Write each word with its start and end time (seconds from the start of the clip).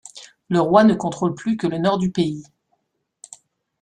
Le 0.49 0.59
roi 0.59 0.83
ne 0.83 0.95
contrôle 0.95 1.35
plus 1.35 1.57
que 1.57 1.67
le 1.67 1.77
nord 1.77 1.99
du 1.99 2.09
pays. 2.11 2.43